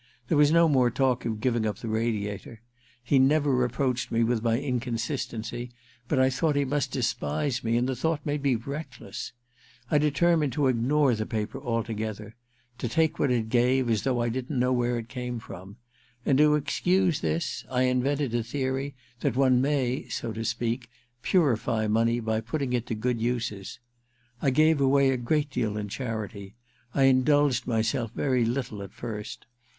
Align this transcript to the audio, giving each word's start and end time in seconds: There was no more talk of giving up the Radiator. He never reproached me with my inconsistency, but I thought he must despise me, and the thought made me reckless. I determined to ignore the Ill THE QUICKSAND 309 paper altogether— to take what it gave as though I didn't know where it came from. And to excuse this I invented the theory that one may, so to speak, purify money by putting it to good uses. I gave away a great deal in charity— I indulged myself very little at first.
There 0.29 0.37
was 0.39 0.51
no 0.51 0.67
more 0.67 0.89
talk 0.89 1.25
of 1.25 1.41
giving 1.41 1.63
up 1.63 1.77
the 1.77 1.87
Radiator. 1.87 2.63
He 3.03 3.19
never 3.19 3.53
reproached 3.55 4.11
me 4.11 4.23
with 4.23 4.41
my 4.41 4.57
inconsistency, 4.59 5.69
but 6.07 6.17
I 6.17 6.27
thought 6.31 6.55
he 6.55 6.65
must 6.65 6.91
despise 6.91 7.63
me, 7.63 7.77
and 7.77 7.87
the 7.87 7.95
thought 7.95 8.25
made 8.25 8.41
me 8.41 8.55
reckless. 8.55 9.31
I 9.91 9.99
determined 9.99 10.53
to 10.53 10.65
ignore 10.69 11.13
the 11.13 11.21
Ill 11.21 11.25
THE 11.25 11.25
QUICKSAND 11.29 11.51
309 11.51 11.61
paper 11.61 11.69
altogether— 11.69 12.35
to 12.79 12.89
take 12.89 13.19
what 13.19 13.29
it 13.29 13.49
gave 13.49 13.91
as 13.91 14.01
though 14.01 14.19
I 14.23 14.29
didn't 14.29 14.57
know 14.57 14.73
where 14.73 14.97
it 14.97 15.07
came 15.07 15.37
from. 15.37 15.75
And 16.25 16.35
to 16.39 16.55
excuse 16.55 17.19
this 17.21 17.63
I 17.69 17.83
invented 17.83 18.31
the 18.31 18.41
theory 18.41 18.95
that 19.19 19.35
one 19.35 19.61
may, 19.61 20.07
so 20.07 20.33
to 20.33 20.43
speak, 20.43 20.89
purify 21.21 21.85
money 21.85 22.19
by 22.19 22.41
putting 22.41 22.73
it 22.73 22.87
to 22.87 22.95
good 22.95 23.21
uses. 23.21 23.77
I 24.41 24.49
gave 24.49 24.81
away 24.81 25.11
a 25.11 25.17
great 25.17 25.51
deal 25.51 25.77
in 25.77 25.89
charity— 25.89 26.55
I 26.95 27.03
indulged 27.03 27.67
myself 27.67 28.11
very 28.15 28.43
little 28.45 28.81
at 28.81 28.93
first. 28.93 29.45